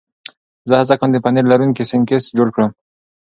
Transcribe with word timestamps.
زه 0.69 0.73
هڅه 0.79 0.95
کوم 0.99 1.09
د 1.13 1.17
پنیر 1.25 1.45
لرونکي 1.51 1.83
سنکس 1.91 2.23
جوړ 2.37 2.47
کړم. 2.55 2.71